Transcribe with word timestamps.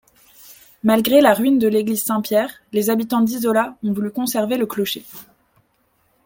Malgré 0.81 1.21
la 1.21 1.35
ruine 1.35 1.59
de 1.59 1.67
l'église 1.67 2.01
Saint-Pierre, 2.01 2.63
les 2.71 2.89
habitants 2.89 3.21
d'Isola 3.21 3.77
ont 3.83 3.93
voulu 3.93 4.09
conserver 4.09 4.57
le 4.57 4.65
clocher. 4.65 5.05